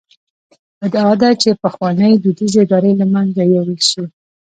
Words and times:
ادعا 0.85 1.13
ده 1.21 1.29
چې 1.41 1.49
پخوانۍ 1.63 2.13
دودیزې 2.23 2.59
ادارې 2.65 2.91
له 3.01 3.05
منځه 3.13 3.41
یووړل 3.51 3.81
شي. 3.89 4.03